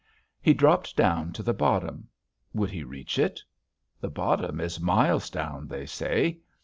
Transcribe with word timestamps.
He 0.41 0.55
dropped 0.55 0.95
down 0.97 1.31
to 1.33 1.43
the 1.43 1.53
bottom. 1.53 2.07
Would 2.55 2.71
he 2.71 2.83
reach 2.83 3.19
it? 3.19 3.39
The 3.99 4.09
bottom 4.09 4.59
is 4.59 4.79
miles 4.79 5.29
down, 5.29 5.67
they 5.67 5.85
say. 5.85 6.39